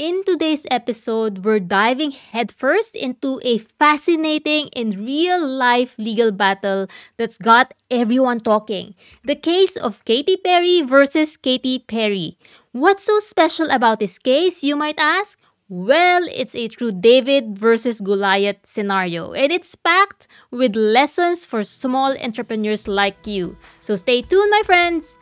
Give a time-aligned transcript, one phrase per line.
[0.00, 6.86] In today's episode, we're diving headfirst into a fascinating and real life legal battle
[7.18, 8.94] that's got everyone talking.
[9.24, 12.38] The case of Katy Perry versus Katie Perry.
[12.72, 15.38] What's so special about this case, you might ask?
[15.68, 22.16] Well, it's a true David versus Goliath scenario, and it's packed with lessons for small
[22.24, 23.58] entrepreneurs like you.
[23.82, 25.18] So stay tuned, my friends!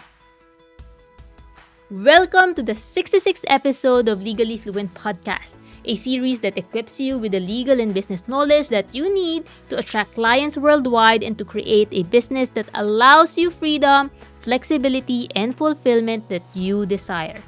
[1.90, 7.32] Welcome to the 66th episode of Legally Fluent Podcast, a series that equips you with
[7.32, 11.88] the legal and business knowledge that you need to attract clients worldwide and to create
[11.92, 17.40] a business that allows you freedom, flexibility, and fulfillment that you desire.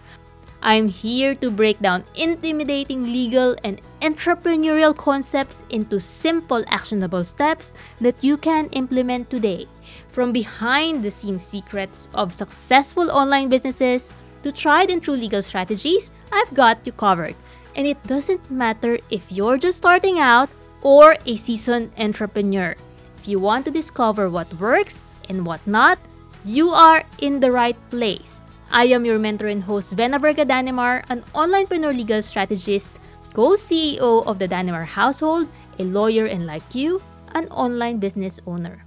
[0.63, 8.25] I'm here to break down intimidating legal and entrepreneurial concepts into simple, actionable steps that
[8.25, 9.69] you can implement today.
[10.09, 16.11] From behind the scenes secrets of successful online businesses to tried and true legal strategies,
[16.33, 17.35] I've got you covered.
[17.77, 20.51] And it doesn't matter if you're just starting out
[20.83, 22.75] or a seasoned entrepreneur.
[23.19, 25.99] If you want to discover what works and what not,
[26.45, 28.41] you are in the right place.
[28.73, 32.91] I am your mentor and host, Vena Verga Danimar, an onlinepreneur legal strategist,
[33.35, 37.03] co-CEO of the Danimar household, a lawyer and like you,
[37.35, 38.85] an online business owner.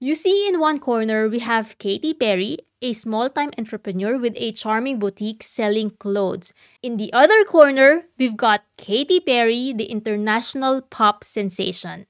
[0.00, 4.52] You see, in one corner, we have Katie Perry, a small time entrepreneur with a
[4.52, 6.52] charming boutique selling clothes.
[6.82, 12.06] In the other corner, we've got Katy Perry, the international pop sensation.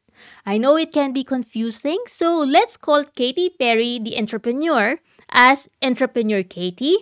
[0.46, 4.98] I know it can be confusing, so let's call Katie Perry, the entrepreneur,
[5.28, 6.96] as Entrepreneur Katie,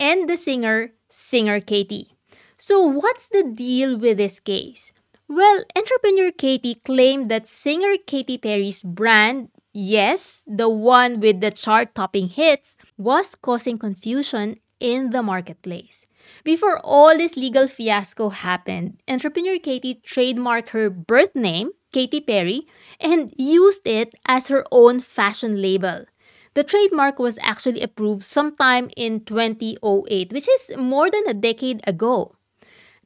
[0.00, 2.10] and the singer, Singer Katy.
[2.56, 4.92] So, what's the deal with this case?
[5.28, 11.94] Well, entrepreneur Katie claimed that singer Katy Perry's brand Yes, the one with the chart
[11.94, 16.06] topping hits was causing confusion in the marketplace.
[16.44, 22.66] Before all this legal fiasco happened, entrepreneur Katie trademarked her birth name, Katie Perry,
[22.98, 26.06] and used it as her own fashion label.
[26.54, 32.32] The trademark was actually approved sometime in 2008, which is more than a decade ago.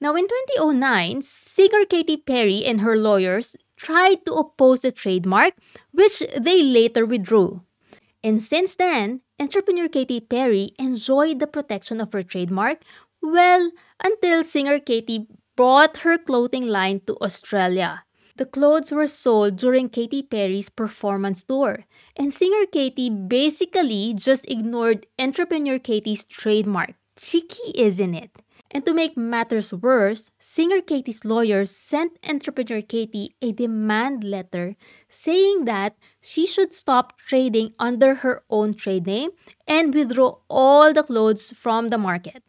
[0.00, 5.54] Now, in 2009, singer Katy Perry and her lawyers tried to oppose the trademark,
[5.92, 7.62] which they later withdrew.
[8.22, 12.84] And since then, entrepreneur Katie Perry enjoyed the protection of her trademark,
[13.22, 13.70] well,
[14.04, 15.26] until singer Katy
[15.56, 18.04] brought her clothing line to Australia.
[18.36, 21.84] The clothes were sold during Katy Perry's performance tour,
[22.16, 26.94] and singer Katy basically just ignored entrepreneur Katie's trademark.
[27.16, 28.30] Cheeky, isn't it?
[28.72, 34.76] And to make matters worse, singer Katy's lawyers sent entrepreneur Katie a demand letter
[35.08, 39.30] saying that she should stop trading under her own trade name
[39.66, 42.44] and withdraw all the clothes from the market.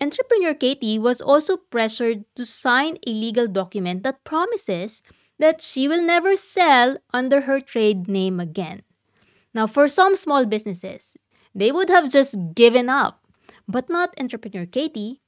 [0.00, 5.02] Entrepreneur Katie was also pressured to sign a legal document that promises
[5.38, 8.82] that she will never sell under her trade name again.
[9.54, 11.16] Now, for some small businesses,
[11.54, 13.24] they would have just given up,
[13.68, 15.20] but not Entrepreneur Katy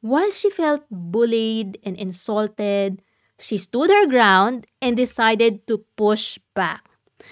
[0.00, 3.02] while she felt bullied and insulted,
[3.38, 6.84] she stood her ground and decided to push back.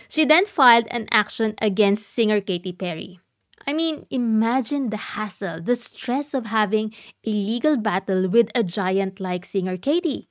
[0.09, 3.21] She then filed an action against singer Katy Perry.
[3.67, 6.93] I mean, imagine the hassle, the stress of having
[7.25, 10.29] a legal battle with a giant like singer Katy.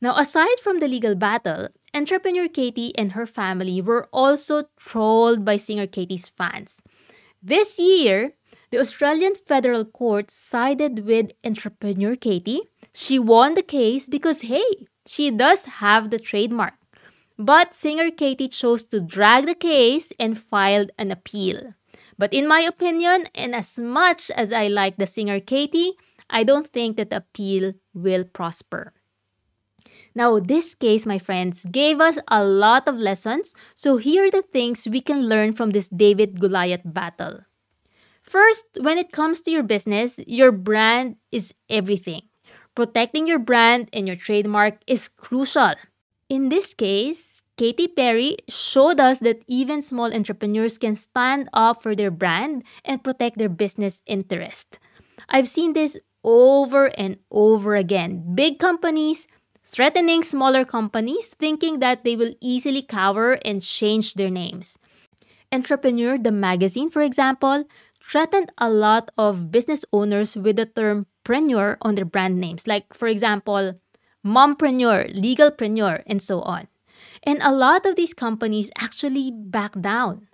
[0.00, 5.56] Now, aside from the legal battle, entrepreneur Katie and her family were also trolled by
[5.56, 6.82] singer Katy's fans.
[7.42, 8.34] This year,
[8.74, 12.62] the Australian Federal Court sided with entrepreneur Katie.
[12.92, 16.74] She won the case because, hey, she does have the trademark.
[17.38, 21.74] But singer Katy chose to drag the case and filed an appeal.
[22.18, 25.92] But in my opinion, and as much as I like the singer Katy,
[26.28, 28.92] I don't think that the appeal will prosper.
[30.16, 34.42] Now, this case, my friends, gave us a lot of lessons, so here are the
[34.42, 37.44] things we can learn from this David Goliath battle.
[38.24, 42.22] First, when it comes to your business, your brand is everything.
[42.74, 45.74] Protecting your brand and your trademark is crucial.
[46.28, 51.94] In this case, Katie Perry showed us that even small entrepreneurs can stand up for
[51.94, 54.80] their brand and protect their business interest.
[55.28, 58.34] I've seen this over and over again.
[58.34, 59.28] Big companies
[59.64, 64.78] threatening smaller companies, thinking that they will easily cover and change their names.
[65.52, 67.64] Entrepreneur, the magazine, for example,
[68.08, 72.92] threatened a lot of business owners with the term preneur on their brand names, like,
[72.94, 73.80] for example,
[74.24, 76.68] mompreneur, legalpreneur, and so on.
[77.22, 80.28] And a lot of these companies actually back down.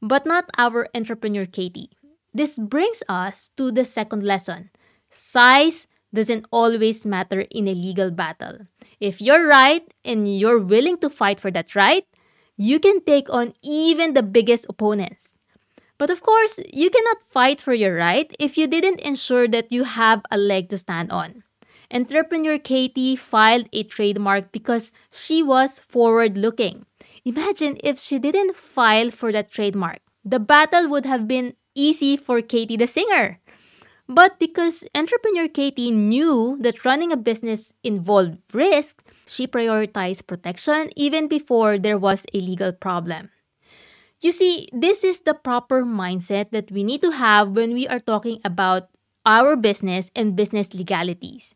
[0.00, 1.90] But not our entrepreneur Katie.
[2.34, 4.70] This brings us to the second lesson.
[5.10, 8.66] Size doesn't always matter in a legal battle.
[9.00, 12.04] If you're right and you're willing to fight for that right,
[12.56, 15.34] you can take on even the biggest opponents.
[15.98, 19.84] But of course, you cannot fight for your right if you didn't ensure that you
[19.84, 21.44] have a leg to stand on.
[21.92, 26.86] Entrepreneur Katie filed a trademark because she was forward looking.
[27.24, 30.00] Imagine if she didn't file for that trademark.
[30.24, 33.38] The battle would have been easy for Katie the singer.
[34.08, 41.28] But because entrepreneur Katie knew that running a business involved risk, she prioritized protection even
[41.28, 43.30] before there was a legal problem.
[44.22, 48.00] You see, this is the proper mindset that we need to have when we are
[48.00, 48.88] talking about
[49.26, 51.54] our business and business legalities.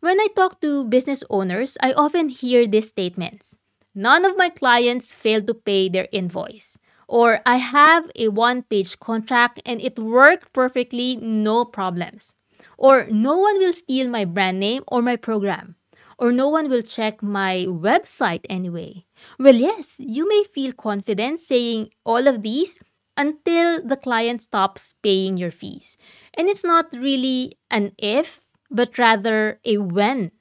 [0.00, 3.56] When I talk to business owners, I often hear these statements
[3.94, 6.78] None of my clients fail to pay their invoice.
[7.08, 12.34] Or I have a one page contract and it worked perfectly, no problems.
[12.76, 15.76] Or no one will steal my brand name or my program.
[16.18, 19.04] Or no one will check my website anyway.
[19.38, 22.78] Well, yes, you may feel confident saying all of these
[23.16, 25.96] until the client stops paying your fees.
[26.36, 30.32] And it's not really an if, but rather a when.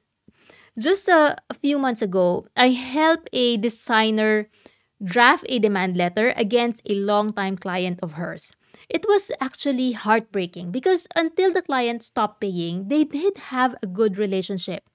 [0.80, 4.50] Just a, a few months ago, I helped a designer
[5.04, 8.54] draft a demand letter against a longtime client of hers.
[8.90, 14.18] It was actually heartbreaking because until the client stopped paying, they did have a good
[14.18, 14.90] relationship.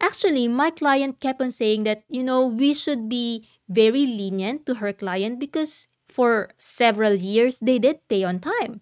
[0.00, 4.76] Actually, my client kept on saying that, you know, we should be very lenient to
[4.76, 8.80] her client because for several years they did pay on time.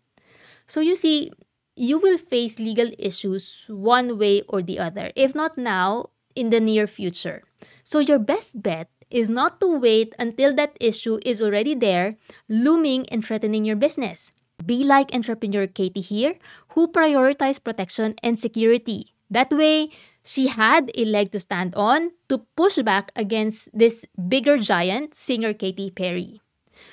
[0.66, 1.32] So you see,
[1.74, 6.60] you will face legal issues one way or the other, if not now, in the
[6.60, 7.42] near future.
[7.82, 12.16] So your best bet is not to wait until that issue is already there,
[12.48, 14.32] looming and threatening your business.
[14.64, 16.34] Be like entrepreneur Katie here,
[16.70, 19.14] who prioritized protection and security.
[19.30, 19.90] That way,
[20.26, 25.54] she had a leg to stand on to push back against this bigger giant, singer
[25.54, 26.42] Katy Perry.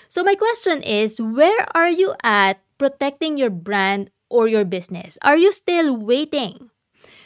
[0.08, 5.18] So, my question is where are you at protecting your brand or your business?
[5.24, 6.70] Are you still waiting?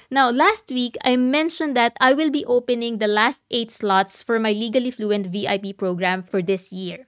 [0.09, 4.39] Now, last week, I mentioned that I will be opening the last eight slots for
[4.39, 7.07] my Legally Fluent VIP program for this year.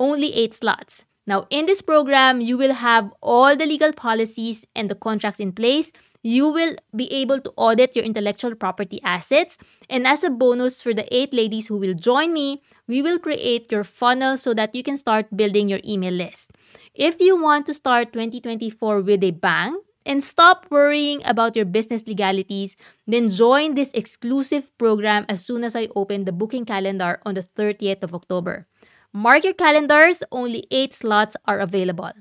[0.00, 1.04] Only eight slots.
[1.26, 5.52] Now, in this program, you will have all the legal policies and the contracts in
[5.52, 5.92] place
[6.28, 9.56] you will be able to audit your intellectual property assets.
[9.88, 13.72] And as a bonus for the eight ladies who will join me, we will create
[13.72, 16.50] your funnel so that you can start building your email list.
[16.92, 22.06] If you want to start 2024 with a bang and stop worrying about your business
[22.06, 22.76] legalities,
[23.06, 27.42] then join this exclusive program as soon as I open the booking calendar on the
[27.42, 28.66] 30th of October.
[29.14, 32.12] Mark your calendars, only 8 slots are available.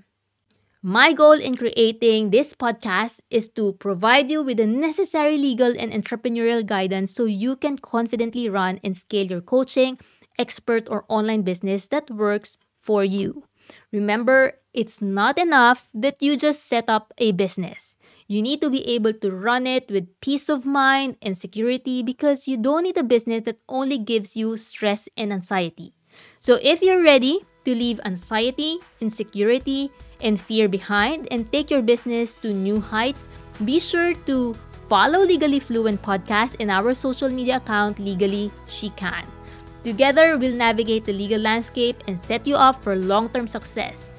[0.84, 5.92] My goal in creating this podcast is to provide you with the necessary legal and
[5.92, 9.98] entrepreneurial guidance so you can confidently run and scale your coaching,
[10.38, 13.44] expert, or online business that works for you.
[13.92, 17.98] Remember, it's not enough that you just set up a business.
[18.28, 22.48] You need to be able to run it with peace of mind and security because
[22.48, 25.96] you don't need a business that only gives you stress and anxiety.
[26.40, 29.92] So if you're ready to leave anxiety, insecurity,
[30.22, 33.30] and fear behind and take your business to new heights,
[33.66, 34.56] be sure to
[34.88, 39.26] follow Legally Fluent Podcast and our social media account, Legally She Can.
[39.84, 44.10] Together, we'll navigate the legal landscape and set you up for long term success.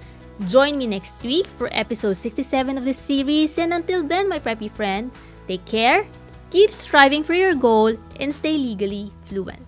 [0.48, 4.70] Join me next week for episode 67 of this series, and until then, my preppy
[4.70, 5.10] friend,
[5.46, 6.06] take care,
[6.50, 9.67] keep striving for your goal, and stay legally fluent.